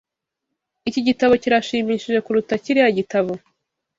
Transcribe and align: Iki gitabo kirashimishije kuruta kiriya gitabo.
Iki 0.89 1.01
gitabo 1.07 1.33
kirashimishije 1.41 2.19
kuruta 2.25 2.53
kiriya 2.63 2.89
gitabo. 2.97 3.31